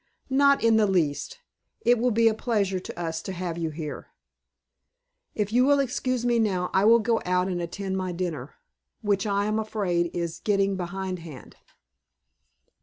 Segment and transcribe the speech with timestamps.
[0.31, 1.41] "Not in the least.
[1.81, 4.07] It will be a pleasure to us to have you here.
[5.35, 8.55] If you will excuse me now, I will go out and attend to my dinner,
[9.03, 11.55] which I am afraid is getting behindhand."